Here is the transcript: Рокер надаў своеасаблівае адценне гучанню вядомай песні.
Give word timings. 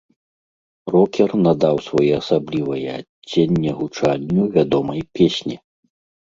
Рокер 0.93 1.29
надаў 1.47 1.75
своеасаблівае 1.87 2.79
адценне 3.01 3.71
гучанню 3.83 4.43
вядомай 4.57 5.01
песні. 5.21 5.55